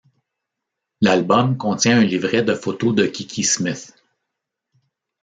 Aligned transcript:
L'album 1.01 1.57
contient 1.57 1.99
un 1.99 2.03
livret 2.03 2.41
de 2.41 2.55
photos 2.55 2.95
de 2.95 3.05
Kiki 3.05 3.43
Smith. 3.43 3.93